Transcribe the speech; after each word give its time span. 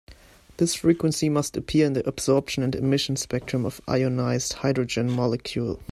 This 0.57 0.73
frequency 0.73 1.29
must 1.29 1.55
appear 1.55 1.85
in 1.85 1.93
the 1.93 2.03
absorption 2.09 2.63
and 2.63 2.73
emission 2.73 3.15
spectrum 3.17 3.65
of 3.65 3.79
ionized 3.87 4.53
hydrogen 4.53 5.11
molecule. 5.11 5.79